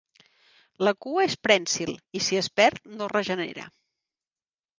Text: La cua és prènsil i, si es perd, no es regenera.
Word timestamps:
La 0.87 0.93
cua 1.05 1.25
és 1.31 1.35
prènsil 1.47 1.91
i, 1.97 2.23
si 2.29 2.41
es 2.41 2.49
perd, 2.61 2.83
no 2.95 3.11
es 3.11 3.13
regenera. 3.15 3.69